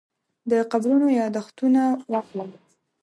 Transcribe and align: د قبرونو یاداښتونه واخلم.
د 0.49 0.51
قبرونو 0.71 1.07
یاداښتونه 1.19 1.81
واخلم. 2.11 2.49